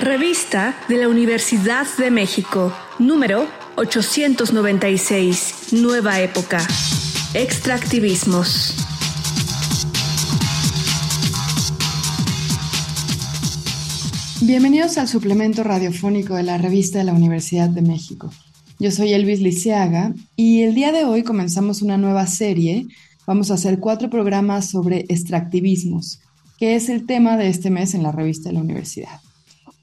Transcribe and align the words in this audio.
Revista 0.00 0.76
de 0.90 0.98
la 0.98 1.08
Universidad 1.08 1.86
de 1.96 2.10
México, 2.10 2.70
número 2.98 3.46
896, 3.76 5.72
Nueva 5.72 6.20
Época. 6.20 6.58
Extractivismos. 7.32 8.74
Bienvenidos 14.42 14.98
al 14.98 15.08
suplemento 15.08 15.64
radiofónico 15.64 16.34
de 16.34 16.42
la 16.42 16.58
revista 16.58 16.98
de 16.98 17.04
la 17.04 17.14
Universidad 17.14 17.70
de 17.70 17.80
México. 17.80 18.30
Yo 18.78 18.90
soy 18.90 19.14
Elvis 19.14 19.40
Liceaga 19.40 20.12
y 20.36 20.60
el 20.60 20.74
día 20.74 20.92
de 20.92 21.04
hoy 21.06 21.22
comenzamos 21.22 21.80
una 21.80 21.96
nueva 21.96 22.26
serie. 22.26 22.86
Vamos 23.26 23.50
a 23.50 23.54
hacer 23.54 23.78
cuatro 23.78 24.10
programas 24.10 24.68
sobre 24.68 25.06
extractivismos, 25.08 26.20
que 26.58 26.74
es 26.74 26.90
el 26.90 27.06
tema 27.06 27.38
de 27.38 27.48
este 27.48 27.70
mes 27.70 27.94
en 27.94 28.02
la 28.02 28.12
revista 28.12 28.50
de 28.50 28.56
la 28.56 28.60
universidad. 28.60 29.20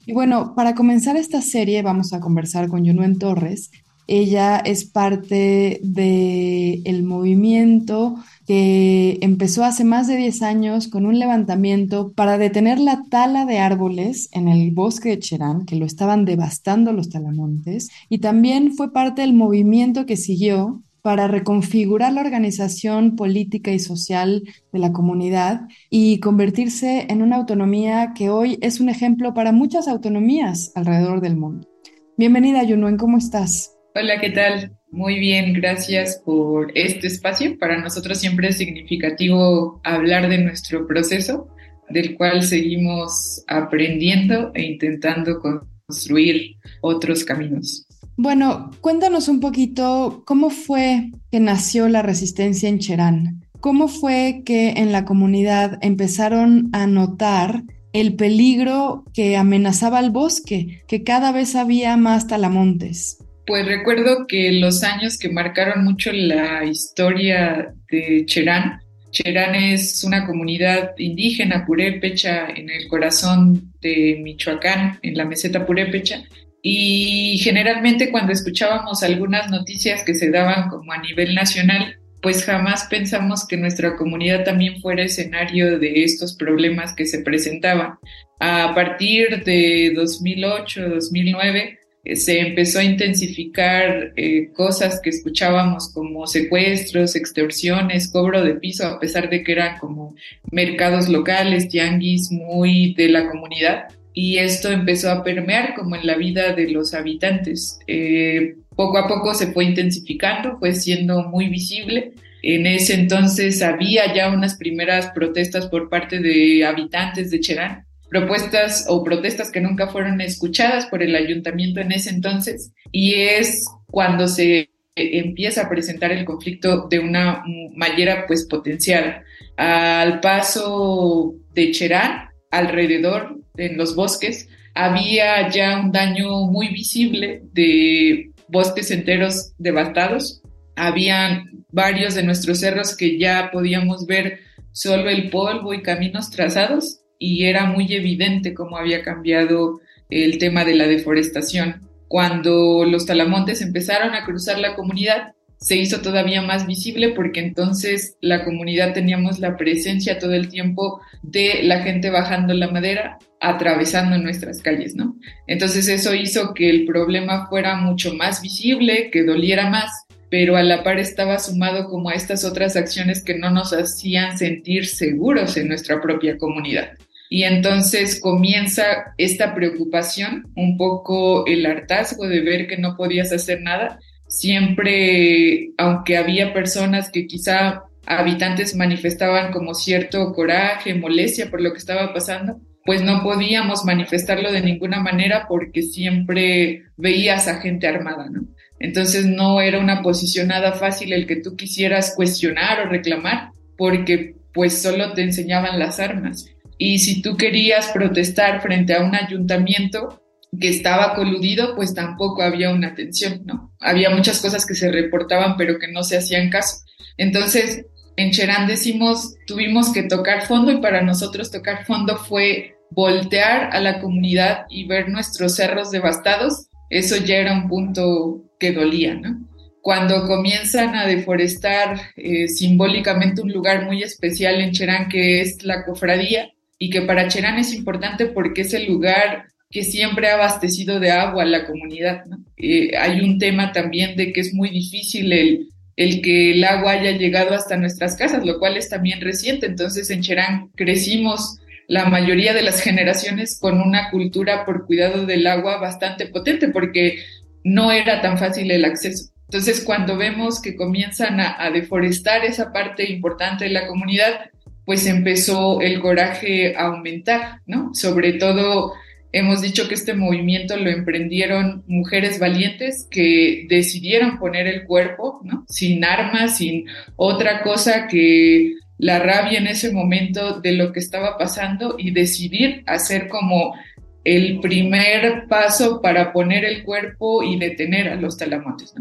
Y 0.06 0.12
bueno, 0.12 0.54
para 0.54 0.74
comenzar 0.74 1.16
esta 1.16 1.40
serie 1.40 1.82
vamos 1.82 2.12
a 2.12 2.20
conversar 2.20 2.68
con 2.68 2.84
Yunuen 2.84 3.18
Torres. 3.18 3.70
Ella 4.06 4.58
es 4.58 4.84
parte 4.84 5.80
del 5.82 6.82
el 6.84 7.02
movimiento 7.04 8.16
que 8.46 9.18
empezó 9.22 9.64
hace 9.64 9.84
más 9.84 10.06
de 10.06 10.16
10 10.16 10.42
años 10.42 10.88
con 10.88 11.06
un 11.06 11.18
levantamiento 11.18 12.12
para 12.12 12.36
detener 12.36 12.78
la 12.78 13.04
tala 13.08 13.46
de 13.46 13.58
árboles 13.58 14.28
en 14.32 14.48
el 14.48 14.72
bosque 14.72 15.08
de 15.10 15.18
Cherán, 15.20 15.64
que 15.64 15.76
lo 15.76 15.86
estaban 15.86 16.26
devastando 16.26 16.92
los 16.92 17.08
talamontes, 17.08 17.88
y 18.10 18.18
también 18.18 18.74
fue 18.74 18.92
parte 18.92 19.22
del 19.22 19.32
movimiento 19.32 20.04
que 20.04 20.18
siguió 20.18 20.82
para 21.04 21.28
reconfigurar 21.28 22.14
la 22.14 22.22
organización 22.22 23.14
política 23.14 23.70
y 23.70 23.78
social 23.78 24.42
de 24.72 24.78
la 24.78 24.90
comunidad 24.90 25.68
y 25.90 26.18
convertirse 26.18 27.04
en 27.10 27.20
una 27.20 27.36
autonomía 27.36 28.12
que 28.16 28.30
hoy 28.30 28.56
es 28.62 28.80
un 28.80 28.88
ejemplo 28.88 29.34
para 29.34 29.52
muchas 29.52 29.86
autonomías 29.86 30.72
alrededor 30.74 31.20
del 31.20 31.36
mundo. 31.36 31.68
Bienvenida, 32.16 32.62
Yunuen, 32.64 32.96
¿cómo 32.96 33.18
estás? 33.18 33.76
Hola, 33.94 34.18
¿qué 34.18 34.30
tal? 34.30 34.78
Muy 34.90 35.18
bien, 35.18 35.52
gracias 35.52 36.22
por 36.24 36.72
este 36.74 37.08
espacio. 37.08 37.58
Para 37.58 37.78
nosotros 37.78 38.16
siempre 38.16 38.48
es 38.48 38.56
significativo 38.56 39.82
hablar 39.84 40.30
de 40.30 40.38
nuestro 40.38 40.86
proceso, 40.86 41.48
del 41.90 42.16
cual 42.16 42.42
seguimos 42.42 43.44
aprendiendo 43.46 44.52
e 44.54 44.62
intentando 44.62 45.38
construir 45.38 46.56
otros 46.80 47.26
caminos. 47.26 47.86
Bueno, 48.16 48.70
cuéntanos 48.80 49.28
un 49.28 49.40
poquito 49.40 50.22
cómo 50.24 50.50
fue 50.50 51.10
que 51.32 51.40
nació 51.40 51.88
la 51.88 52.02
resistencia 52.02 52.68
en 52.68 52.78
Cherán. 52.78 53.44
¿Cómo 53.60 53.88
fue 53.88 54.42
que 54.44 54.70
en 54.76 54.92
la 54.92 55.04
comunidad 55.04 55.78
empezaron 55.82 56.68
a 56.72 56.86
notar 56.86 57.62
el 57.92 58.14
peligro 58.14 59.04
que 59.14 59.36
amenazaba 59.36 59.98
al 59.98 60.10
bosque, 60.10 60.82
que 60.86 61.02
cada 61.02 61.32
vez 61.32 61.56
había 61.56 61.96
más 61.96 62.26
talamontes? 62.26 63.18
Pues 63.46 63.66
recuerdo 63.66 64.26
que 64.26 64.52
los 64.52 64.82
años 64.84 65.18
que 65.18 65.28
marcaron 65.28 65.84
mucho 65.84 66.12
la 66.12 66.64
historia 66.64 67.74
de 67.90 68.24
Cherán, 68.26 68.80
Cherán 69.10 69.54
es 69.54 70.02
una 70.02 70.26
comunidad 70.26 70.90
indígena 70.98 71.64
purépecha 71.64 72.48
en 72.48 72.68
el 72.68 72.88
corazón 72.88 73.72
de 73.80 74.18
Michoacán, 74.22 74.98
en 75.02 75.16
la 75.16 75.24
meseta 75.24 75.64
purépecha, 75.64 76.24
y 76.66 77.36
generalmente 77.42 78.10
cuando 78.10 78.32
escuchábamos 78.32 79.02
algunas 79.02 79.50
noticias 79.50 80.02
que 80.02 80.14
se 80.14 80.30
daban 80.30 80.70
como 80.70 80.92
a 80.92 80.98
nivel 80.98 81.34
nacional, 81.34 81.98
pues 82.22 82.42
jamás 82.42 82.86
pensamos 82.88 83.46
que 83.46 83.58
nuestra 83.58 83.96
comunidad 83.96 84.44
también 84.44 84.80
fuera 84.80 85.02
escenario 85.02 85.78
de 85.78 86.04
estos 86.04 86.34
problemas 86.34 86.94
que 86.94 87.04
se 87.04 87.18
presentaban. 87.18 87.98
A 88.40 88.74
partir 88.74 89.44
de 89.44 89.92
2008, 89.94 90.88
2009, 90.88 91.80
se 92.14 92.40
empezó 92.40 92.78
a 92.78 92.84
intensificar 92.84 94.14
eh, 94.16 94.50
cosas 94.54 95.02
que 95.02 95.10
escuchábamos 95.10 95.92
como 95.92 96.26
secuestros, 96.26 97.14
extorsiones, 97.14 98.10
cobro 98.10 98.42
de 98.42 98.54
piso, 98.54 98.86
a 98.86 98.98
pesar 98.98 99.28
de 99.28 99.44
que 99.44 99.52
eran 99.52 99.78
como 99.78 100.14
mercados 100.50 101.10
locales, 101.10 101.68
tianguis 101.68 102.30
muy 102.30 102.94
de 102.94 103.10
la 103.10 103.28
comunidad. 103.28 103.88
Y 104.14 104.38
esto 104.38 104.70
empezó 104.70 105.10
a 105.10 105.24
permear 105.24 105.74
como 105.74 105.96
en 105.96 106.06
la 106.06 106.16
vida 106.16 106.52
de 106.52 106.68
los 106.68 106.94
habitantes. 106.94 107.78
Eh, 107.86 108.54
poco 108.76 108.98
a 108.98 109.08
poco 109.08 109.34
se 109.34 109.52
fue 109.52 109.64
intensificando, 109.64 110.56
fue 110.58 110.72
siendo 110.72 111.24
muy 111.24 111.48
visible. 111.48 112.12
En 112.42 112.66
ese 112.66 112.94
entonces 112.94 113.60
había 113.62 114.14
ya 114.14 114.30
unas 114.30 114.56
primeras 114.56 115.08
protestas 115.10 115.66
por 115.66 115.88
parte 115.88 116.20
de 116.20 116.64
habitantes 116.64 117.30
de 117.30 117.40
Cherán 117.40 117.84
propuestas 118.14 118.84
o 118.88 119.02
protestas 119.02 119.50
que 119.50 119.60
nunca 119.60 119.88
fueron 119.88 120.20
escuchadas 120.20 120.86
por 120.86 121.02
el 121.02 121.16
ayuntamiento 121.16 121.80
en 121.80 121.90
ese 121.90 122.10
entonces 122.10 122.72
y 122.92 123.14
es 123.14 123.64
cuando 123.86 124.28
se 124.28 124.70
empieza 124.94 125.62
a 125.62 125.68
presentar 125.68 126.12
el 126.12 126.24
conflicto 126.24 126.86
de 126.88 127.00
una 127.00 127.42
manera 127.74 128.24
pues 128.28 128.46
potencial. 128.46 129.24
Al 129.56 130.20
paso 130.20 131.34
de 131.52 131.72
Cherán, 131.72 132.28
alrededor 132.50 133.40
en 133.56 133.76
los 133.76 133.94
bosques, 133.94 134.48
había 134.74 135.48
ya 135.48 135.78
un 135.78 135.92
daño 135.92 136.46
muy 136.46 136.68
visible 136.68 137.42
de 137.52 138.30
bosques 138.48 138.90
enteros 138.90 139.52
devastados. 139.58 140.42
Habían 140.76 141.64
varios 141.70 142.14
de 142.14 142.24
nuestros 142.24 142.60
cerros 142.60 142.96
que 142.96 143.18
ya 143.18 143.50
podíamos 143.52 144.06
ver 144.06 144.40
solo 144.72 145.08
el 145.08 145.30
polvo 145.30 145.72
y 145.72 145.82
caminos 145.82 146.30
trazados 146.30 147.00
y 147.18 147.44
era 147.44 147.66
muy 147.66 147.92
evidente 147.94 148.54
cómo 148.54 148.76
había 148.76 149.02
cambiado 149.02 149.80
el 150.10 150.38
tema 150.38 150.64
de 150.64 150.74
la 150.74 150.86
deforestación. 150.86 151.88
Cuando 152.08 152.84
los 152.84 153.06
talamontes 153.06 153.62
empezaron 153.62 154.14
a 154.14 154.24
cruzar 154.24 154.58
la 154.58 154.74
comunidad, 154.74 155.34
se 155.64 155.76
hizo 155.76 156.02
todavía 156.02 156.42
más 156.42 156.66
visible 156.66 157.14
porque 157.16 157.40
entonces 157.40 158.18
la 158.20 158.44
comunidad 158.44 158.92
teníamos 158.92 159.38
la 159.38 159.56
presencia 159.56 160.18
todo 160.18 160.34
el 160.34 160.50
tiempo 160.50 161.00
de 161.22 161.62
la 161.62 161.80
gente 161.80 162.10
bajando 162.10 162.52
la 162.52 162.70
madera, 162.70 163.18
atravesando 163.40 164.18
nuestras 164.18 164.60
calles, 164.60 164.94
¿no? 164.94 165.16
Entonces 165.46 165.88
eso 165.88 166.14
hizo 166.14 166.52
que 166.52 166.68
el 166.68 166.84
problema 166.84 167.46
fuera 167.48 167.76
mucho 167.76 168.12
más 168.12 168.42
visible, 168.42 169.08
que 169.10 169.24
doliera 169.24 169.70
más, 169.70 169.90
pero 170.28 170.58
a 170.58 170.62
la 170.62 170.82
par 170.82 170.98
estaba 170.98 171.38
sumado 171.38 171.88
como 171.88 172.10
a 172.10 172.14
estas 172.14 172.44
otras 172.44 172.76
acciones 172.76 173.24
que 173.24 173.38
no 173.38 173.50
nos 173.50 173.72
hacían 173.72 174.36
sentir 174.36 174.84
seguros 174.84 175.56
en 175.56 175.68
nuestra 175.68 176.02
propia 176.02 176.36
comunidad. 176.36 176.90
Y 177.30 177.44
entonces 177.44 178.20
comienza 178.20 179.14
esta 179.16 179.54
preocupación, 179.54 180.52
un 180.56 180.76
poco 180.76 181.46
el 181.46 181.64
hartazgo 181.64 182.28
de 182.28 182.40
ver 182.40 182.66
que 182.66 182.76
no 182.76 182.98
podías 182.98 183.32
hacer 183.32 183.62
nada. 183.62 183.98
Siempre, 184.28 185.70
aunque 185.78 186.16
había 186.16 186.52
personas 186.52 187.10
que 187.10 187.26
quizá 187.26 187.84
habitantes 188.06 188.74
manifestaban 188.74 189.52
como 189.52 189.74
cierto 189.74 190.32
coraje, 190.32 190.94
molestia 190.94 191.50
por 191.50 191.60
lo 191.60 191.72
que 191.72 191.78
estaba 191.78 192.12
pasando, 192.12 192.60
pues 192.84 193.02
no 193.02 193.22
podíamos 193.22 193.84
manifestarlo 193.84 194.52
de 194.52 194.60
ninguna 194.60 195.00
manera 195.00 195.46
porque 195.48 195.82
siempre 195.82 196.84
veías 196.96 197.48
a 197.48 197.60
gente 197.60 197.86
armada, 197.86 198.28
¿no? 198.30 198.42
Entonces 198.78 199.24
no 199.24 199.60
era 199.60 199.78
una 199.78 200.02
posición 200.02 200.48
nada 200.48 200.72
fácil 200.72 201.12
el 201.12 201.26
que 201.26 201.36
tú 201.36 201.56
quisieras 201.56 202.14
cuestionar 202.14 202.80
o 202.80 202.90
reclamar 202.90 203.52
porque 203.78 204.34
pues 204.52 204.82
solo 204.82 205.14
te 205.14 205.22
enseñaban 205.22 205.78
las 205.78 205.98
armas. 206.00 206.46
Y 206.76 206.98
si 206.98 207.22
tú 207.22 207.36
querías 207.36 207.88
protestar 207.92 208.60
frente 208.60 208.94
a 208.94 209.02
un 209.02 209.14
ayuntamiento 209.14 210.20
que 210.60 210.68
estaba 210.68 211.14
coludido, 211.14 211.74
pues 211.74 211.94
tampoco 211.94 212.42
había 212.42 212.70
una 212.70 212.88
atención, 212.88 213.42
¿no? 213.44 213.72
Había 213.80 214.10
muchas 214.10 214.40
cosas 214.40 214.66
que 214.66 214.74
se 214.74 214.90
reportaban, 214.90 215.56
pero 215.56 215.78
que 215.78 215.88
no 215.88 216.02
se 216.02 216.16
hacían 216.16 216.50
caso. 216.50 216.78
Entonces, 217.16 217.86
en 218.16 218.30
Cherán 218.30 218.66
decimos, 218.66 219.34
tuvimos 219.46 219.92
que 219.92 220.04
tocar 220.04 220.46
fondo 220.46 220.72
y 220.72 220.80
para 220.80 221.02
nosotros 221.02 221.50
tocar 221.50 221.84
fondo 221.84 222.16
fue 222.16 222.76
voltear 222.90 223.70
a 223.72 223.80
la 223.80 224.00
comunidad 224.00 224.66
y 224.68 224.86
ver 224.86 225.08
nuestros 225.08 225.56
cerros 225.56 225.90
devastados. 225.90 226.68
Eso 226.90 227.16
ya 227.16 227.36
era 227.36 227.52
un 227.52 227.68
punto 227.68 228.44
que 228.58 228.72
dolía, 228.72 229.14
¿no? 229.14 229.48
Cuando 229.80 230.26
comienzan 230.26 230.94
a 230.94 231.06
deforestar 231.06 232.00
eh, 232.16 232.48
simbólicamente 232.48 233.42
un 233.42 233.52
lugar 233.52 233.84
muy 233.84 234.02
especial 234.02 234.60
en 234.60 234.72
Cherán, 234.72 235.08
que 235.08 235.40
es 235.40 235.62
la 235.62 235.84
cofradía, 235.84 236.50
y 236.78 236.90
que 236.90 237.02
para 237.02 237.28
Cherán 237.28 237.58
es 237.58 237.74
importante 237.74 238.26
porque 238.26 238.62
es 238.62 238.74
el 238.74 238.86
lugar 238.86 239.46
que 239.74 239.82
siempre 239.82 240.28
ha 240.28 240.34
abastecido 240.34 241.00
de 241.00 241.10
agua 241.10 241.42
a 241.42 241.46
la 241.46 241.66
comunidad. 241.66 242.22
Eh, 242.56 242.96
hay 242.96 243.20
un 243.22 243.40
tema 243.40 243.72
también 243.72 244.14
de 244.14 244.32
que 244.32 244.40
es 244.40 244.54
muy 244.54 244.70
difícil 244.70 245.32
el, 245.32 245.68
el 245.96 246.22
que 246.22 246.52
el 246.52 246.62
agua 246.62 246.92
haya 246.92 247.10
llegado 247.10 247.56
hasta 247.56 247.76
nuestras 247.76 248.16
casas, 248.16 248.46
lo 248.46 248.60
cual 248.60 248.76
es 248.76 248.88
también 248.88 249.20
reciente. 249.20 249.66
Entonces 249.66 250.08
en 250.10 250.22
Cherán 250.22 250.70
crecimos 250.76 251.58
la 251.88 252.04
mayoría 252.04 252.54
de 252.54 252.62
las 252.62 252.80
generaciones 252.82 253.58
con 253.60 253.80
una 253.80 254.12
cultura 254.12 254.64
por 254.64 254.86
cuidado 254.86 255.26
del 255.26 255.44
agua 255.44 255.78
bastante 255.78 256.26
potente 256.26 256.68
porque 256.68 257.18
no 257.64 257.90
era 257.90 258.22
tan 258.22 258.38
fácil 258.38 258.70
el 258.70 258.84
acceso. 258.84 259.32
Entonces 259.48 259.80
cuando 259.80 260.16
vemos 260.16 260.62
que 260.62 260.76
comienzan 260.76 261.40
a, 261.40 261.60
a 261.60 261.72
deforestar 261.72 262.44
esa 262.44 262.72
parte 262.72 263.10
importante 263.10 263.64
de 263.64 263.70
la 263.70 263.88
comunidad, 263.88 264.50
pues 264.84 265.04
empezó 265.08 265.80
el 265.80 265.98
coraje 265.98 266.76
a 266.76 266.82
aumentar, 266.82 267.60
¿no? 267.66 267.92
Sobre 267.92 268.34
todo 268.34 268.92
Hemos 269.36 269.62
dicho 269.62 269.88
que 269.88 269.96
este 269.96 270.14
movimiento 270.14 270.76
lo 270.76 270.88
emprendieron 270.88 271.82
mujeres 271.88 272.38
valientes 272.38 273.08
que 273.10 273.66
decidieron 273.68 274.38
poner 274.38 274.68
el 274.68 274.84
cuerpo, 274.84 275.40
¿no? 275.42 275.64
Sin 275.68 276.04
armas, 276.04 276.58
sin 276.58 276.86
otra 277.16 277.64
cosa 277.64 278.06
que 278.06 278.74
la 278.96 279.18
rabia 279.18 279.58
en 279.58 279.66
ese 279.66 279.90
momento 279.90 280.60
de 280.60 280.70
lo 280.74 280.92
que 280.92 281.00
estaba 281.00 281.36
pasando 281.36 281.96
y 281.98 282.12
decidir 282.12 282.84
hacer 282.86 283.26
como 283.26 283.74
el 284.22 284.60
primer 284.60 285.48
paso 285.48 286.00
para 286.00 286.32
poner 286.32 286.64
el 286.64 286.84
cuerpo 286.84 287.42
y 287.42 287.58
detener 287.58 288.10
a 288.10 288.14
los 288.14 288.36
talamontes. 288.38 288.94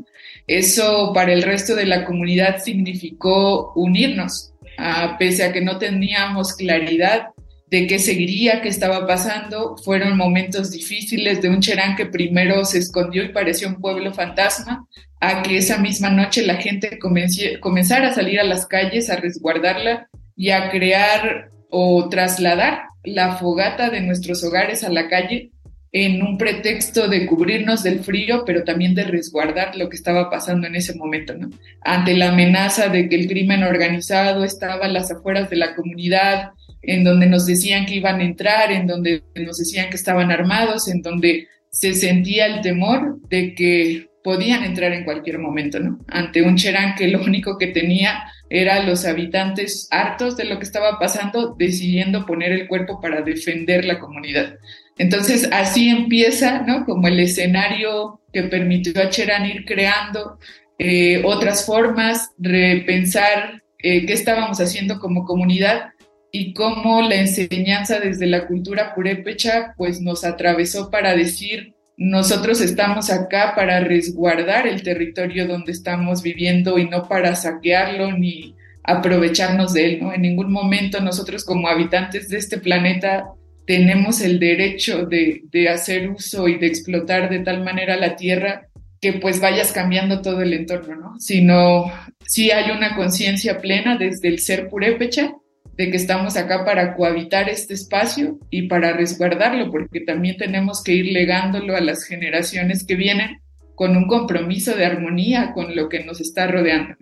Eso 0.47 1.12
para 1.13 1.31
el 1.31 1.44
resto 1.44 1.75
de 1.75 1.86
la 1.86 2.06
comunidad 2.06 2.57
significó 2.57 3.71
unirnos, 3.75 4.51
a, 4.79 5.15
pese 5.19 5.44
a 5.44 5.53
que 5.53 5.62
no 5.62 5.77
teníamos 5.77 6.56
claridad 6.56 7.32
de 7.74 7.88
qué 7.88 7.98
seguiría, 7.98 8.62
qué 8.62 8.70
estaba 8.70 9.08
pasando. 9.08 9.75
Fueron 9.84 10.16
momentos 10.16 10.70
difíciles 10.70 11.42
de 11.42 11.50
un 11.50 11.60
Cherán 11.60 11.96
que 11.96 12.06
primero 12.06 12.64
se 12.66 12.78
escondió 12.78 13.24
y 13.24 13.30
pareció 13.30 13.68
un 13.68 13.81
pueblo 13.81 14.14
fantasma, 14.14 14.86
a 15.20 15.42
que 15.42 15.58
esa 15.58 15.80
misma 15.80 16.12
noche 16.12 16.46
la 16.46 16.58
gente 16.58 17.00
comenzara 17.00 18.10
a 18.10 18.14
salir 18.14 18.40
a 18.40 18.44
las 18.44 18.68
calles 18.68 19.10
a 19.10 19.16
resguardarla 19.16 20.08
y 20.36 20.52
a 20.52 20.70
crear 20.70 21.50
o 21.72 22.10
trasladar 22.10 22.84
la 23.04 23.38
fogata 23.38 23.90
de 23.90 24.02
nuestros 24.02 24.44
hogares 24.44 24.84
a 24.84 24.90
la 24.90 25.10
calle 25.10 25.50
en 25.92 26.22
un 26.22 26.38
pretexto 26.38 27.08
de 27.08 27.25
cubrirnos 27.25 27.81
del 27.81 28.02
frío, 28.02 28.44
pero 28.46 28.64
también 28.64 28.94
de 28.94 29.04
resguardar 29.04 29.75
lo 29.75 29.90
que 29.90 29.96
estaba 29.96 30.30
pasando 30.30 30.68
en 30.68 30.75
ese 30.75 30.94
momento, 30.94 31.34
¿no? 31.36 31.50
Ante 31.81 32.16
la 32.16 32.30
amenaza 32.30 32.90
de 32.90 33.10
que 33.10 33.16
el 33.16 33.28
crimen 33.28 33.64
organizado 33.64 34.44
estaba 34.44 34.86
a 34.86 34.90
las 34.90 35.10
afueras 35.12 35.50
de 35.50 35.56
la 35.56 35.75
comunidad, 35.75 36.52
en 36.83 37.03
donde 37.03 37.25
nos 37.25 37.45
decían 37.45 37.85
que 37.85 37.95
iban 37.95 38.19
a 38.19 38.24
entrar, 38.24 38.71
en 38.71 38.85
donde 38.85 39.24
nos 39.35 39.57
decían 39.57 39.89
que 39.89 39.95
estaban 39.95 40.31
armados, 40.31 40.88
en 40.88 41.01
donde 41.01 41.47
se 41.69 41.94
sentía 41.94 42.45
el 42.45 42.62
temor 42.62 43.19
de 43.30 43.56
que 43.56 44.09
podían 44.24 44.63
entrar 44.63 44.94
en 44.94 45.03
cualquier 45.03 45.39
momento, 45.39 45.80
¿no? 45.80 46.00
Ante 46.07 46.41
un 46.41 46.56
Cherán 46.56 46.95
que 46.95 47.07
lo 47.07 47.21
único 47.21 47.57
que 47.57 47.68
tenía 47.68 48.24
era 48.50 48.83
los 48.83 49.06
habitantes 49.06 49.88
hartos 49.91 50.38
de 50.38 50.45
lo 50.45 50.59
que 50.59 50.65
estaba 50.65 51.00
pasando, 51.00 51.56
decidiendo 51.57 52.25
poner 52.25 52.51
el 52.51 52.68
cuerpo 52.68 53.01
para 53.01 53.21
defender 53.21 53.83
la 53.83 54.00
comunidad. 54.00 54.56
Entonces, 54.97 55.50
así 55.51 55.89
empieza, 55.89 56.62
¿no? 56.62 56.86
Como 56.86 57.07
el 57.07 57.19
escenario 57.19 58.21
que 58.31 58.44
permitió 58.44 59.01
a 59.01 59.09
Cherán 59.09 59.45
ir 59.45 59.65
creando 59.65 60.38
eh, 60.77 61.21
otras 61.25 61.65
formas, 61.65 62.31
repensar 62.38 63.63
eh, 63.79 64.06
qué 64.06 64.13
estábamos 64.13 64.62
haciendo 64.62 65.00
como 65.00 65.25
comunidad 65.25 65.89
y 66.35 66.51
cómo 66.53 67.03
la 67.03 67.15
enseñanza 67.15 68.00
desde 68.00 68.25
la 68.25 68.47
cultura 68.47 68.95
purépecha 68.95 69.75
pues 69.77 70.01
nos 70.01 70.25
atravesó 70.25 70.89
para 70.89 71.15
decir 71.15 71.75
nosotros 71.95 72.59
estamos 72.59 73.12
acá 73.12 73.53
para 73.56 73.80
resguardar 73.80 74.65
el 74.65 74.81
territorio 74.81 75.47
donde 75.47 75.71
estamos 75.71 76.24
viviendo 76.24 76.80
y 76.80 76.89
no 76.89 77.07
para 77.07 77.35
saquearlo 77.35 78.18
ni 78.18 78.56
aprovecharnos 78.83 79.74
de 79.74 79.85
él, 79.85 80.00
¿no? 80.01 80.12
En 80.12 80.24
ningún 80.24 80.51
momento 80.51 81.00
nosotros 81.01 81.45
como 81.45 81.68
habitantes 81.68 82.30
de 82.30 82.38
este 82.38 82.57
planeta 82.57 83.25
tenemos 83.68 84.19
el 84.19 84.39
derecho 84.39 85.06
de, 85.06 85.44
de 85.51 85.69
hacer 85.69 86.09
uso 86.09 86.47
y 86.47 86.57
de 86.57 86.65
explotar 86.65 87.29
de 87.29 87.39
tal 87.39 87.63
manera 87.63 87.95
la 87.95 88.15
tierra 88.15 88.69
que 89.00 89.13
pues 89.13 89.39
vayas 89.39 89.71
cambiando 89.71 90.21
todo 90.24 90.41
el 90.41 90.53
entorno, 90.53 90.95
¿no? 90.95 91.19
Sino 91.19 91.91
si 92.25 92.50
hay 92.50 92.71
una 92.71 92.95
conciencia 92.95 93.59
plena 93.59 93.97
desde 93.97 94.29
el 94.29 94.39
ser 94.39 94.68
purépecha 94.68 95.31
de 95.78 95.90
que 95.90 95.98
estamos 95.98 96.38
acá 96.38 96.66
para 96.66 96.96
cohabitar 96.96 97.50
este 97.50 97.74
espacio 97.74 98.40
y 98.50 98.68
para 98.68 98.94
resguardarlo, 98.94 99.72
porque 99.72 100.02
también 100.02 100.38
tenemos 100.38 100.84
que 100.84 100.94
ir 100.94 101.12
legándolo 101.12 101.75
a 101.75 101.81
las 101.81 102.04
generaciones 102.06 102.86
que 102.86 102.96
vienen 102.96 103.40
con 103.75 103.98
un 103.98 104.08
compromiso 104.08 104.75
de 104.75 104.86
armonía 104.86 105.52
con 105.54 105.75
lo 105.75 105.90
que 105.90 106.04
nos 106.04 106.22
está 106.22 106.48
rodeando. 106.48 106.96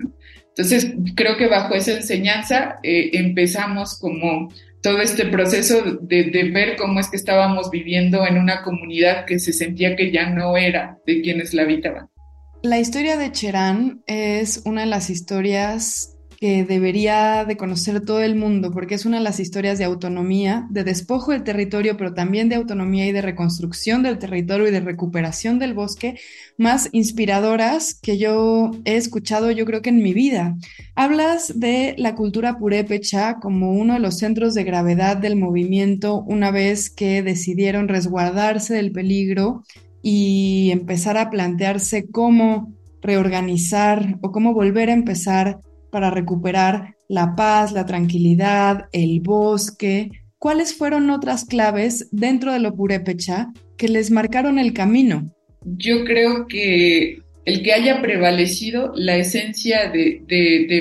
Entonces, 0.49 0.93
creo 1.15 1.37
que 1.37 1.47
bajo 1.47 1.75
esa 1.75 1.93
enseñanza 1.93 2.79
eh, 2.83 3.11
empezamos 3.13 3.99
como 3.99 4.49
todo 4.81 4.99
este 4.99 5.25
proceso 5.25 5.81
de, 6.01 6.23
de, 6.25 6.43
ver 6.51 6.75
cómo 6.75 6.99
es 6.99 7.09
que 7.09 7.17
estábamos 7.17 7.69
viviendo 7.69 8.25
en 8.25 8.37
una 8.37 8.63
comunidad 8.63 9.25
que 9.25 9.39
se 9.39 9.53
sentía 9.53 9.95
que 9.95 10.11
ya 10.11 10.29
no 10.29 10.57
era 10.57 10.97
de 11.05 11.21
quienes 11.21 11.53
la 11.53 11.63
habitaban. 11.63 12.07
La 12.63 12.79
historia 12.79 13.17
de 13.17 13.31
Cherán 13.31 14.03
es 14.07 14.61
una 14.65 14.81
de 14.81 14.87
las 14.87 15.09
historias 15.09 16.10
que 16.41 16.65
debería 16.65 17.45
de 17.45 17.55
conocer 17.55 18.03
todo 18.03 18.19
el 18.19 18.33
mundo, 18.33 18.71
porque 18.71 18.95
es 18.95 19.05
una 19.05 19.19
de 19.19 19.23
las 19.23 19.39
historias 19.39 19.77
de 19.77 19.83
autonomía, 19.83 20.65
de 20.71 20.83
despojo 20.83 21.33
del 21.33 21.43
territorio, 21.43 21.97
pero 21.97 22.15
también 22.15 22.49
de 22.49 22.55
autonomía 22.55 23.05
y 23.05 23.11
de 23.11 23.21
reconstrucción 23.21 24.01
del 24.01 24.17
territorio 24.17 24.67
y 24.67 24.71
de 24.71 24.79
recuperación 24.79 25.59
del 25.59 25.75
bosque 25.75 26.19
más 26.57 26.89
inspiradoras 26.93 27.93
que 27.93 28.17
yo 28.17 28.71
he 28.85 28.95
escuchado, 28.95 29.51
yo 29.51 29.65
creo 29.65 29.83
que 29.83 29.91
en 29.91 30.01
mi 30.01 30.15
vida. 30.15 30.57
Hablas 30.95 31.59
de 31.59 31.93
la 31.99 32.15
cultura 32.15 32.57
purépecha 32.57 33.35
como 33.35 33.73
uno 33.73 33.93
de 33.93 33.99
los 33.99 34.17
centros 34.17 34.55
de 34.55 34.63
gravedad 34.63 35.17
del 35.17 35.35
movimiento 35.35 36.23
una 36.23 36.49
vez 36.49 36.89
que 36.89 37.21
decidieron 37.21 37.87
resguardarse 37.87 38.73
del 38.73 38.91
peligro 38.91 39.63
y 40.01 40.71
empezar 40.71 41.17
a 41.17 41.29
plantearse 41.29 42.09
cómo 42.09 42.73
reorganizar 43.03 44.17
o 44.21 44.31
cómo 44.31 44.55
volver 44.55 44.89
a 44.89 44.93
empezar 44.93 45.59
para 45.91 46.09
recuperar 46.09 46.95
la 47.07 47.35
paz, 47.35 47.71
la 47.71 47.85
tranquilidad, 47.85 48.85
el 48.93 49.19
bosque? 49.19 50.09
¿Cuáles 50.39 50.73
fueron 50.73 51.11
otras 51.11 51.45
claves 51.45 52.07
dentro 52.11 52.51
de 52.51 52.59
lo 52.59 52.75
purépecha 52.75 53.51
que 53.77 53.87
les 53.87 54.09
marcaron 54.09 54.57
el 54.57 54.73
camino? 54.73 55.31
Yo 55.63 56.03
creo 56.03 56.47
que 56.47 57.21
el 57.45 57.63
que 57.63 57.73
haya 57.73 58.01
prevalecido 58.01 58.91
la 58.95 59.17
esencia 59.17 59.89
de, 59.91 60.23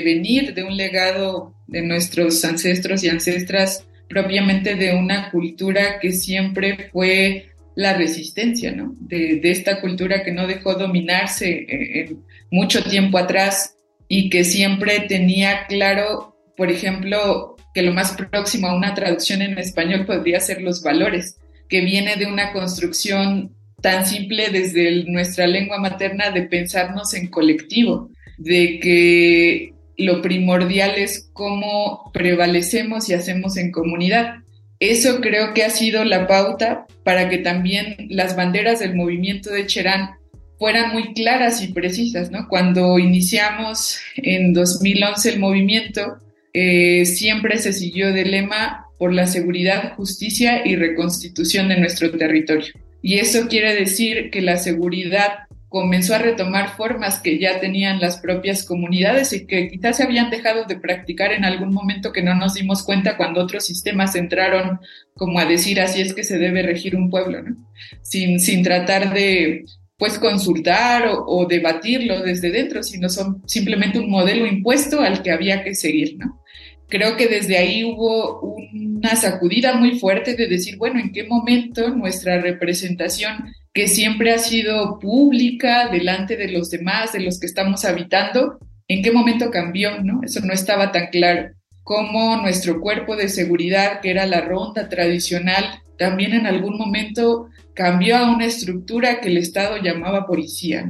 venir 0.03 0.53
de 0.53 0.63
un 0.63 0.77
legado 0.77 1.53
de 1.67 1.81
nuestros 1.81 2.43
ancestros 2.45 3.03
y 3.03 3.09
ancestras, 3.09 3.85
propiamente 4.07 4.75
de 4.75 4.95
una 4.95 5.31
cultura 5.31 5.99
que 5.99 6.11
siempre 6.11 6.89
fue 6.91 7.47
la 7.75 7.93
resistencia, 7.93 8.71
¿no? 8.71 8.95
De, 8.99 9.39
esta 9.43 9.79
cultura 9.79 10.23
que 10.23 10.31
no 10.31 10.47
dejó 10.47 10.75
dominarse 10.75 11.65
en 11.69 12.23
mucho 12.51 12.83
tiempo 12.83 13.17
atrás 13.17 13.75
y 14.13 14.29
que 14.29 14.43
siempre 14.43 14.99
tenía 15.07 15.67
claro, 15.67 16.35
por 16.57 16.69
ejemplo, 16.69 17.55
que 17.73 17.81
lo 17.81 17.93
más 17.93 18.11
próximo 18.11 18.67
a 18.67 18.75
una 18.75 18.93
traducción 18.93 19.41
en 19.41 19.57
español 19.57 20.05
podría 20.05 20.41
ser 20.41 20.61
los 20.61 20.83
valores, 20.83 21.37
que 21.69 21.79
viene 21.79 22.17
de 22.17 22.25
una 22.25 22.51
construcción 22.51 23.55
tan 23.81 24.05
simple 24.05 24.49
desde 24.49 25.05
nuestra 25.05 25.47
lengua 25.47 25.79
materna 25.79 26.29
de 26.29 26.41
pensarnos 26.41 27.13
en 27.13 27.27
colectivo, 27.27 28.09
de 28.37 28.81
que 28.81 29.73
lo 29.95 30.21
primordial 30.21 30.95
es 30.97 31.29
cómo 31.31 32.11
prevalecemos 32.13 33.07
y 33.07 33.13
hacemos 33.13 33.55
en 33.55 33.71
comunidad. 33.71 34.39
Eso 34.81 35.21
creo 35.21 35.53
que 35.53 35.63
ha 35.63 35.69
sido 35.69 36.03
la 36.03 36.27
pauta 36.27 36.85
para 37.05 37.29
que 37.29 37.37
también 37.37 37.95
las 38.09 38.35
banderas 38.35 38.81
del 38.81 38.93
movimiento 38.93 39.51
de 39.51 39.67
Cherán 39.67 40.15
fueran 40.61 40.91
muy 40.91 41.15
claras 41.15 41.63
y 41.63 41.73
precisas, 41.73 42.29
¿no? 42.29 42.47
Cuando 42.47 42.99
iniciamos 42.99 43.99
en 44.15 44.53
2011 44.53 45.29
el 45.29 45.39
movimiento, 45.39 46.19
eh, 46.53 47.03
siempre 47.07 47.57
se 47.57 47.73
siguió 47.73 48.13
del 48.13 48.29
lema 48.29 48.85
por 48.99 49.11
la 49.11 49.25
seguridad, 49.25 49.95
justicia 49.95 50.61
y 50.63 50.75
reconstitución 50.75 51.67
de 51.67 51.79
nuestro 51.79 52.11
territorio. 52.11 52.75
Y 53.01 53.17
eso 53.17 53.47
quiere 53.47 53.73
decir 53.73 54.29
que 54.29 54.43
la 54.43 54.57
seguridad 54.57 55.47
comenzó 55.67 56.13
a 56.13 56.19
retomar 56.19 56.75
formas 56.77 57.19
que 57.21 57.39
ya 57.39 57.59
tenían 57.59 57.99
las 57.99 58.17
propias 58.17 58.63
comunidades 58.63 59.33
y 59.33 59.47
que 59.47 59.67
quizás 59.67 59.97
se 59.97 60.03
habían 60.03 60.29
dejado 60.29 60.65
de 60.65 60.75
practicar 60.75 61.33
en 61.33 61.43
algún 61.43 61.73
momento 61.73 62.11
que 62.11 62.21
no 62.21 62.35
nos 62.35 62.53
dimos 62.53 62.83
cuenta 62.83 63.17
cuando 63.17 63.41
otros 63.41 63.65
sistemas 63.65 64.15
entraron 64.15 64.79
como 65.15 65.39
a 65.39 65.45
decir 65.45 65.81
así 65.81 66.01
es 66.01 66.13
que 66.13 66.23
se 66.23 66.37
debe 66.37 66.61
regir 66.61 66.95
un 66.95 67.09
pueblo, 67.09 67.41
¿no? 67.41 67.55
Sin, 68.03 68.39
sin 68.39 68.61
tratar 68.61 69.11
de 69.11 69.65
pues 70.01 70.17
consultar 70.17 71.03
o, 71.07 71.45
debatirlo 71.45 72.23
desde 72.23 72.49
dentro, 72.49 72.81
sino 72.81 73.07
son 73.07 73.43
simplemente 73.45 73.99
un 73.99 74.09
modelo 74.09 74.47
impuesto 74.47 74.99
al 74.99 75.21
que 75.21 75.29
había 75.29 75.63
que 75.63 75.75
seguir, 75.75 76.17
¿no? 76.17 76.41
Creo 76.89 77.15
que 77.15 77.27
desde 77.27 77.55
ahí 77.59 77.83
hubo 77.83 78.41
una 78.73 79.15
sacudida 79.15 79.75
muy 79.75 79.99
fuerte 79.99 80.35
de 80.35 80.47
decir, 80.47 80.77
bueno, 80.77 80.99
¿en 80.99 81.11
qué 81.11 81.25
momento 81.25 81.89
nuestra 81.89 82.41
representación, 82.41 83.53
que 83.75 83.87
siempre 83.87 84.33
ha 84.33 84.39
sido 84.39 84.97
pública 84.97 85.87
delante 85.89 86.35
de 86.35 86.47
los 86.47 86.71
demás, 86.71 87.13
de 87.13 87.19
los 87.19 87.39
que 87.39 87.45
estamos 87.45 87.85
habitando, 87.85 88.57
en 88.87 89.03
qué 89.03 89.11
momento 89.11 89.51
cambió, 89.51 90.01
¿no? 90.01 90.21
Eso 90.23 90.39
no 90.43 90.51
estaba 90.51 90.91
tan 90.91 91.09
claro. 91.11 91.51
Cómo 91.83 92.37
nuestro 92.37 92.81
cuerpo 92.81 93.15
de 93.15 93.29
seguridad, 93.29 94.01
que 94.01 94.09
era 94.09 94.25
la 94.25 94.41
ronda 94.41 94.89
tradicional, 94.89 95.63
también 95.99 96.33
en 96.33 96.47
algún 96.47 96.75
momento 96.79 97.49
cambió 97.73 98.17
a 98.17 98.31
una 98.31 98.45
estructura 98.45 99.21
que 99.21 99.29
el 99.29 99.37
Estado 99.37 99.77
llamaba 99.77 100.25
policía 100.25 100.85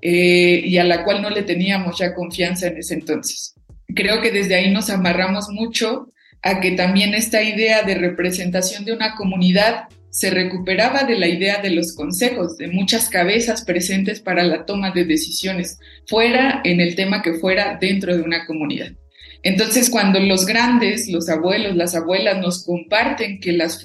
eh, 0.00 0.62
y 0.64 0.78
a 0.78 0.84
la 0.84 1.04
cual 1.04 1.22
no 1.22 1.30
le 1.30 1.42
teníamos 1.42 1.98
ya 1.98 2.14
confianza 2.14 2.68
en 2.68 2.78
ese 2.78 2.94
entonces. 2.94 3.54
Creo 3.94 4.20
que 4.20 4.30
desde 4.30 4.54
ahí 4.54 4.70
nos 4.70 4.90
amarramos 4.90 5.48
mucho 5.50 6.12
a 6.42 6.60
que 6.60 6.72
también 6.72 7.14
esta 7.14 7.42
idea 7.42 7.82
de 7.82 7.94
representación 7.94 8.84
de 8.84 8.92
una 8.92 9.14
comunidad 9.14 9.88
se 10.10 10.30
recuperaba 10.30 11.02
de 11.02 11.18
la 11.18 11.26
idea 11.26 11.60
de 11.60 11.70
los 11.70 11.94
consejos, 11.94 12.56
de 12.56 12.68
muchas 12.68 13.08
cabezas 13.08 13.64
presentes 13.64 14.20
para 14.20 14.44
la 14.44 14.64
toma 14.64 14.92
de 14.92 15.04
decisiones, 15.04 15.78
fuera 16.06 16.60
en 16.64 16.80
el 16.80 16.94
tema 16.94 17.20
que 17.20 17.34
fuera 17.34 17.78
dentro 17.80 18.16
de 18.16 18.22
una 18.22 18.46
comunidad. 18.46 18.92
Entonces, 19.44 19.90
cuando 19.90 20.18
los 20.20 20.46
grandes, 20.46 21.06
los 21.08 21.28
abuelos, 21.28 21.76
las 21.76 21.94
abuelas 21.94 22.38
nos 22.38 22.64
comparten 22.64 23.40
que 23.40 23.52
las, 23.52 23.82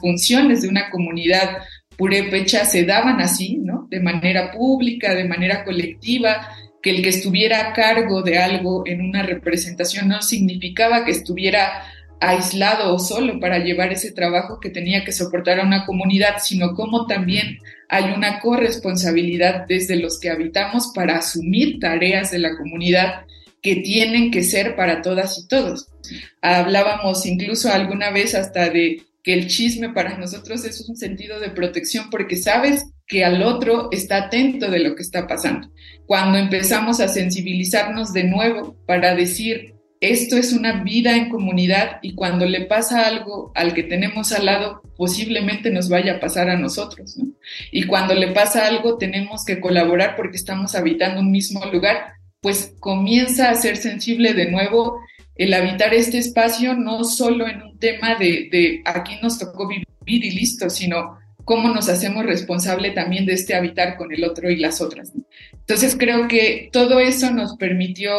funciones 0.00 0.62
de 0.62 0.68
una 0.68 0.90
comunidad 0.90 1.58
purépecha 1.96 2.64
se 2.64 2.84
daban 2.84 3.20
así, 3.20 3.58
¿no? 3.58 3.86
De 3.88 4.00
manera 4.00 4.50
pública, 4.50 5.14
de 5.14 5.28
manera 5.28 5.62
colectiva, 5.62 6.48
que 6.82 6.90
el 6.90 7.02
que 7.02 7.10
estuviera 7.10 7.68
a 7.68 7.72
cargo 7.72 8.22
de 8.22 8.38
algo 8.38 8.82
en 8.84 9.00
una 9.00 9.22
representación 9.22 10.08
no 10.08 10.22
significaba 10.22 11.04
que 11.04 11.12
estuviera 11.12 11.84
aislado 12.18 12.92
o 12.92 12.98
solo 12.98 13.38
para 13.38 13.58
llevar 13.58 13.92
ese 13.92 14.10
trabajo 14.10 14.58
que 14.58 14.70
tenía 14.70 15.04
que 15.04 15.12
soportar 15.12 15.60
a 15.60 15.64
una 15.64 15.86
comunidad, 15.86 16.38
sino 16.42 16.74
como 16.74 17.06
también 17.06 17.58
hay 17.88 18.10
una 18.10 18.40
corresponsabilidad 18.40 19.66
desde 19.68 19.94
los 19.96 20.18
que 20.18 20.30
habitamos 20.30 20.90
para 20.92 21.18
asumir 21.18 21.78
tareas 21.78 22.32
de 22.32 22.40
la 22.40 22.56
comunidad 22.56 23.24
que 23.62 23.76
tienen 23.76 24.30
que 24.30 24.42
ser 24.42 24.76
para 24.76 25.02
todas 25.02 25.38
y 25.38 25.46
todos. 25.46 25.88
Hablábamos 26.40 27.26
incluso 27.26 27.70
alguna 27.70 28.10
vez 28.10 28.34
hasta 28.34 28.70
de 28.70 29.02
que 29.22 29.34
el 29.34 29.48
chisme 29.48 29.90
para 29.90 30.16
nosotros 30.16 30.64
es 30.64 30.80
un 30.88 30.96
sentido 30.96 31.40
de 31.40 31.50
protección 31.50 32.08
porque 32.10 32.36
sabes 32.36 32.86
que 33.06 33.24
al 33.24 33.42
otro 33.42 33.88
está 33.92 34.24
atento 34.24 34.70
de 34.70 34.80
lo 34.80 34.94
que 34.94 35.02
está 35.02 35.26
pasando. 35.26 35.68
Cuando 36.06 36.38
empezamos 36.38 37.00
a 37.00 37.08
sensibilizarnos 37.08 38.12
de 38.12 38.24
nuevo 38.24 38.76
para 38.86 39.14
decir, 39.14 39.74
esto 40.00 40.38
es 40.38 40.54
una 40.54 40.82
vida 40.82 41.14
en 41.14 41.28
comunidad 41.28 41.98
y 42.00 42.14
cuando 42.14 42.46
le 42.46 42.62
pasa 42.62 43.06
algo 43.06 43.52
al 43.54 43.74
que 43.74 43.82
tenemos 43.82 44.32
al 44.32 44.46
lado, 44.46 44.80
posiblemente 44.96 45.70
nos 45.70 45.90
vaya 45.90 46.14
a 46.14 46.20
pasar 46.20 46.48
a 46.48 46.56
nosotros. 46.56 47.18
Y 47.70 47.84
cuando 47.84 48.14
le 48.14 48.28
pasa 48.28 48.66
algo, 48.66 48.96
tenemos 48.96 49.44
que 49.44 49.60
colaborar 49.60 50.16
porque 50.16 50.36
estamos 50.36 50.74
habitando 50.74 51.20
un 51.20 51.30
mismo 51.30 51.64
lugar, 51.66 52.14
pues 52.40 52.74
comienza 52.80 53.50
a 53.50 53.54
ser 53.54 53.76
sensible 53.76 54.34
de 54.34 54.50
nuevo 54.50 54.98
el 55.36 55.54
habitar 55.54 55.94
este 55.94 56.18
espacio, 56.18 56.74
no 56.74 57.04
solo 57.04 57.48
en 57.48 57.62
un 57.62 57.78
tema 57.78 58.16
de, 58.16 58.48
de 58.50 58.82
aquí 58.84 59.18
nos 59.22 59.38
tocó 59.38 59.66
vivir 59.66 59.86
y 60.06 60.30
listo, 60.32 60.68
sino 60.68 61.18
cómo 61.44 61.68
nos 61.68 61.88
hacemos 61.88 62.26
responsable 62.26 62.90
también 62.90 63.26
de 63.26 63.32
este 63.34 63.54
habitar 63.54 63.96
con 63.96 64.12
el 64.12 64.24
otro 64.24 64.50
y 64.50 64.56
las 64.56 64.80
otras. 64.80 65.12
Entonces 65.52 65.96
creo 65.98 66.28
que 66.28 66.68
todo 66.72 67.00
eso 67.00 67.30
nos 67.30 67.56
permitió 67.56 68.12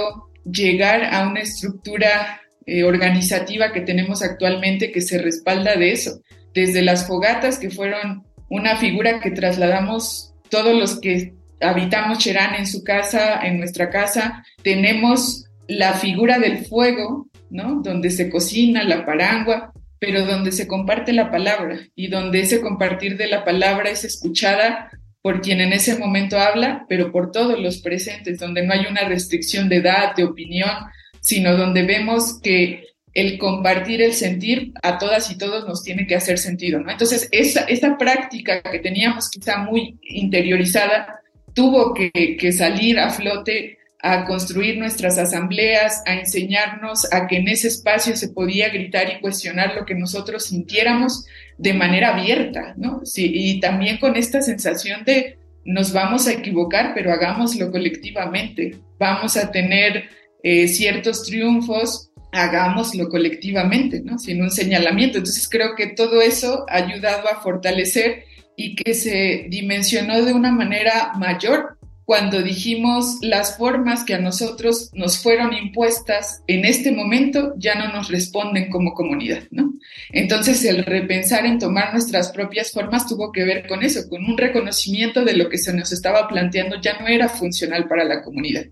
llegar 0.45 1.03
a 1.13 1.27
una 1.27 1.41
estructura 1.41 2.41
eh, 2.65 2.83
organizativa 2.83 3.71
que 3.71 3.81
tenemos 3.81 4.21
actualmente 4.21 4.91
que 4.91 5.01
se 5.01 5.17
respalda 5.17 5.75
de 5.75 5.91
eso. 5.91 6.21
Desde 6.53 6.81
las 6.81 7.07
fogatas, 7.07 7.57
que 7.57 7.69
fueron 7.69 8.23
una 8.49 8.75
figura 8.77 9.19
que 9.19 9.31
trasladamos 9.31 10.33
todos 10.49 10.75
los 10.75 10.99
que 10.99 11.33
habitamos 11.61 12.19
Cherán 12.19 12.55
en 12.55 12.67
su 12.67 12.83
casa, 12.83 13.41
en 13.45 13.59
nuestra 13.59 13.89
casa, 13.89 14.43
tenemos 14.63 15.45
la 15.67 15.93
figura 15.93 16.39
del 16.39 16.65
fuego, 16.65 17.29
¿no? 17.49 17.81
Donde 17.81 18.09
se 18.09 18.29
cocina 18.29 18.83
la 18.83 19.05
parangua, 19.05 19.73
pero 19.99 20.25
donde 20.25 20.51
se 20.51 20.67
comparte 20.67 21.13
la 21.13 21.29
palabra 21.29 21.79
y 21.95 22.07
donde 22.07 22.41
ese 22.41 22.61
compartir 22.61 23.17
de 23.17 23.27
la 23.27 23.45
palabra 23.45 23.89
es 23.89 24.03
escuchada 24.03 24.89
por 25.21 25.41
quien 25.41 25.61
en 25.61 25.71
ese 25.71 25.97
momento 25.97 26.39
habla, 26.39 26.85
pero 26.89 27.11
por 27.11 27.31
todos 27.31 27.59
los 27.59 27.77
presentes, 27.77 28.39
donde 28.39 28.65
no 28.65 28.73
hay 28.73 28.87
una 28.89 29.07
restricción 29.07 29.69
de 29.69 29.77
edad, 29.77 30.15
de 30.15 30.23
opinión, 30.23 30.71
sino 31.19 31.55
donde 31.55 31.83
vemos 31.83 32.39
que 32.41 32.87
el 33.13 33.37
compartir 33.37 34.01
el 34.01 34.13
sentir 34.13 34.71
a 34.81 34.97
todas 34.97 35.29
y 35.29 35.37
todos 35.37 35.67
nos 35.67 35.83
tiene 35.83 36.07
que 36.07 36.15
hacer 36.15 36.37
sentido, 36.37 36.79
¿no? 36.79 36.91
Entonces, 36.91 37.27
esa, 37.31 37.61
esa 37.65 37.97
práctica 37.97 38.61
que 38.63 38.79
teníamos 38.79 39.29
quizá 39.29 39.57
muy 39.57 39.99
interiorizada 40.01 41.20
tuvo 41.53 41.93
que, 41.93 42.51
salir 42.51 42.99
a 42.99 43.09
flote 43.09 43.77
a 44.03 44.25
construir 44.25 44.79
nuestras 44.79 45.19
asambleas, 45.19 46.01
a 46.07 46.15
enseñarnos 46.15 47.11
a 47.13 47.27
que 47.27 47.37
en 47.37 47.47
ese 47.47 47.67
espacio 47.67 48.15
se 48.15 48.29
podía 48.29 48.69
gritar 48.69 49.11
y 49.11 49.21
cuestionar 49.21 49.75
lo 49.75 49.85
que 49.85 49.93
nosotros 49.93 50.45
sintiéramos 50.45 51.27
de 51.59 51.73
manera 51.75 52.15
abierta, 52.15 52.73
¿no? 52.77 53.03
Y 53.15 53.59
también 53.59 53.99
con 53.99 54.15
esta 54.15 54.41
sensación 54.41 55.03
de 55.05 55.37
nos 55.65 55.93
vamos 55.93 56.27
a 56.27 56.33
equivocar, 56.33 56.93
pero 56.95 57.13
hagámoslo 57.13 57.71
colectivamente. 57.71 58.79
Vamos 58.97 59.37
a 59.37 59.51
tener 59.51 60.05
eh, 60.41 60.67
ciertos 60.67 61.23
triunfos, 61.23 62.11
hagámoslo 62.31 63.09
colectivamente, 63.09 64.01
¿no? 64.01 64.17
Sin 64.17 64.41
un 64.41 64.49
señalamiento. 64.49 65.19
Entonces 65.19 65.47
creo 65.47 65.75
que 65.75 65.87
todo 65.87 66.21
eso 66.21 66.65
ha 66.69 66.77
ayudado 66.77 67.29
a 67.29 67.41
fortalecer 67.41 68.23
y 68.55 68.75
que 68.75 68.93
se 68.93 69.45
dimensionó 69.49 70.21
de 70.23 70.33
una 70.33 70.51
manera 70.51 71.13
mayor 71.17 71.77
cuando 72.11 72.41
dijimos 72.41 73.19
las 73.21 73.57
formas 73.57 74.03
que 74.03 74.15
a 74.15 74.19
nosotros 74.19 74.89
nos 74.93 75.23
fueron 75.23 75.53
impuestas 75.53 76.43
en 76.47 76.65
este 76.65 76.91
momento 76.91 77.53
ya 77.57 77.75
no 77.75 77.87
nos 77.93 78.09
responden 78.09 78.69
como 78.69 78.93
comunidad, 78.93 79.43
¿no? 79.51 79.73
Entonces 80.11 80.65
el 80.65 80.83
repensar 80.83 81.45
en 81.45 81.57
tomar 81.57 81.93
nuestras 81.93 82.33
propias 82.33 82.71
formas 82.71 83.07
tuvo 83.07 83.31
que 83.31 83.45
ver 83.45 83.65
con 83.65 83.81
eso, 83.81 84.09
con 84.09 84.25
un 84.25 84.37
reconocimiento 84.37 85.23
de 85.23 85.37
lo 85.37 85.47
que 85.47 85.57
se 85.57 85.73
nos 85.73 85.93
estaba 85.93 86.27
planteando 86.27 86.81
ya 86.81 86.99
no 86.99 87.07
era 87.07 87.29
funcional 87.29 87.87
para 87.87 88.03
la 88.03 88.23
comunidad. 88.23 88.65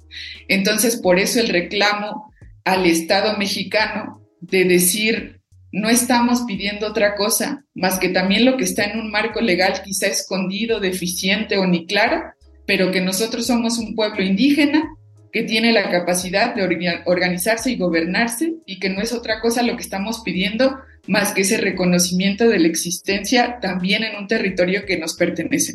Entonces 0.50 0.98
por 0.98 1.18
eso 1.18 1.40
el 1.40 1.48
reclamo 1.48 2.34
al 2.66 2.86
Estado 2.88 3.38
mexicano 3.38 4.22
de 4.42 4.66
decir 4.66 5.39
no 5.72 5.90
estamos 5.90 6.42
pidiendo 6.48 6.88
otra 6.88 7.16
cosa, 7.16 7.66
más 7.76 8.00
que 8.00 8.10
también 8.10 8.46
lo 8.46 8.58
que 8.58 8.64
está 8.64 8.86
en 8.86 9.00
un 9.00 9.12
marco 9.12 9.42
legal 9.42 9.82
quizá 9.84 10.08
escondido, 10.08 10.80
deficiente 10.80 11.58
o 11.58 11.68
ni 11.68 11.86
claro, 11.86 12.24
pero 12.66 12.92
que 12.92 13.02
nosotros 13.02 13.48
somos 13.48 13.78
un 13.78 13.96
pueblo 13.96 14.24
indígena 14.24 14.84
que 15.32 15.44
tiene 15.44 15.72
la 15.72 15.92
capacidad 15.92 16.56
de 16.56 16.64
organizarse 17.06 17.72
y 17.72 17.78
gobernarse 17.78 18.56
y 18.66 18.80
que 18.80 18.90
no 18.90 19.02
es 19.02 19.14
otra 19.14 19.42
cosa 19.42 19.62
lo 19.62 19.76
que 19.76 19.84
estamos 19.84 20.22
pidiendo 20.22 20.78
más 21.08 21.34
que 21.34 21.42
ese 21.42 21.58
reconocimiento 21.58 22.48
de 22.48 22.60
la 22.60 22.68
existencia 22.68 23.60
también 23.62 24.04
en 24.04 24.16
un 24.16 24.28
territorio 24.28 24.86
que 24.86 24.98
nos 24.98 25.16
pertenece. 25.16 25.74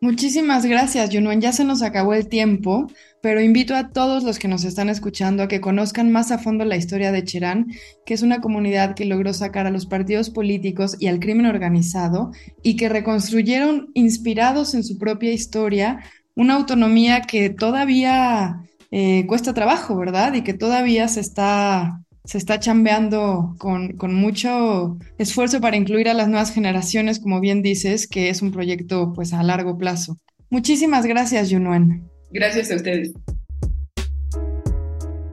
Muchísimas 0.00 0.66
gracias, 0.66 1.10
Junuen. 1.12 1.40
Ya 1.40 1.52
se 1.52 1.64
nos 1.64 1.82
acabó 1.82 2.14
el 2.14 2.28
tiempo, 2.28 2.90
pero 3.26 3.40
invito 3.40 3.74
a 3.74 3.88
todos 3.88 4.22
los 4.22 4.38
que 4.38 4.46
nos 4.46 4.62
están 4.62 4.88
escuchando 4.88 5.42
a 5.42 5.48
que 5.48 5.60
conozcan 5.60 6.12
más 6.12 6.30
a 6.30 6.38
fondo 6.38 6.64
la 6.64 6.76
historia 6.76 7.10
de 7.10 7.24
Cherán, 7.24 7.66
que 8.04 8.14
es 8.14 8.22
una 8.22 8.40
comunidad 8.40 8.94
que 8.94 9.04
logró 9.04 9.32
sacar 9.32 9.66
a 9.66 9.72
los 9.72 9.84
partidos 9.84 10.30
políticos 10.30 10.96
y 11.00 11.08
al 11.08 11.18
crimen 11.18 11.46
organizado 11.46 12.30
y 12.62 12.76
que 12.76 12.88
reconstruyeron, 12.88 13.90
inspirados 13.94 14.74
en 14.74 14.84
su 14.84 14.96
propia 14.96 15.32
historia, 15.32 16.04
una 16.36 16.54
autonomía 16.54 17.22
que 17.22 17.50
todavía 17.50 18.60
eh, 18.92 19.26
cuesta 19.26 19.52
trabajo, 19.52 19.96
¿verdad? 19.96 20.34
Y 20.34 20.42
que 20.42 20.54
todavía 20.54 21.08
se 21.08 21.18
está, 21.18 22.00
se 22.24 22.38
está 22.38 22.60
chambeando 22.60 23.56
con, 23.58 23.96
con, 23.96 24.14
mucho 24.14 24.98
esfuerzo 25.18 25.60
para 25.60 25.76
incluir 25.76 26.08
a 26.08 26.14
las 26.14 26.28
nuevas 26.28 26.52
generaciones, 26.52 27.18
como 27.18 27.40
bien 27.40 27.60
dices, 27.60 28.06
que 28.06 28.28
es 28.28 28.40
un 28.40 28.52
proyecto 28.52 29.12
pues 29.12 29.32
a 29.32 29.42
largo 29.42 29.76
plazo. 29.76 30.16
Muchísimas 30.48 31.06
gracias, 31.06 31.50
Yunuen. 31.50 32.08
Gracias 32.36 32.70
a 32.70 32.76
ustedes. 32.76 33.12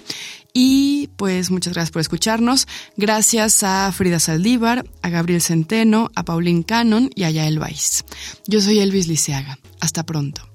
Y 0.54 1.10
pues 1.18 1.52
muchas 1.52 1.74
gracias 1.74 1.92
por 1.92 2.02
escucharnos. 2.02 2.68
Gracias 2.96 3.64
a 3.64 3.92
Frida 3.92 4.20
Saldívar, 4.20 4.86
a 5.02 5.10
Gabriel 5.10 5.42
Centeno, 5.42 6.10
a 6.16 6.24
Paulín 6.24 6.64
Cannon 6.64 7.10
y 7.16 7.24
a 7.24 7.32
Yael 7.32 7.60
Weiss. 7.60 8.06
Yo 8.48 8.62
soy 8.62 8.80
Elvis 8.80 9.08
Liceaga. 9.08 9.60
Hasta 9.80 10.04
pronto. 10.04 10.48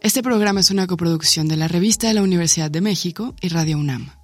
Este 0.00 0.22
programa 0.22 0.60
es 0.60 0.70
una 0.70 0.86
coproducción 0.86 1.48
de 1.48 1.56
la 1.56 1.68
revista 1.68 2.08
de 2.08 2.14
la 2.14 2.22
Universidad 2.22 2.70
de 2.70 2.80
México 2.80 3.34
y 3.40 3.48
Radio 3.48 3.78
UNAM. 3.78 4.23